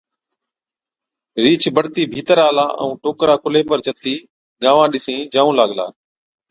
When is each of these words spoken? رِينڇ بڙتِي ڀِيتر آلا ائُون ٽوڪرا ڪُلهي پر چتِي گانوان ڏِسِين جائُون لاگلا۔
رِينڇ 1.43 1.63
بڙتِي 1.75 2.03
ڀِيتر 2.13 2.37
آلا 2.47 2.65
ائُون 2.81 2.93
ٽوڪرا 3.03 3.35
ڪُلهي 3.43 3.63
پر 3.69 3.79
چتِي 3.85 4.15
گانوان 4.61 4.87
ڏِسِين 4.93 5.19
جائُون 5.33 5.53
لاگلا۔ 5.59 5.85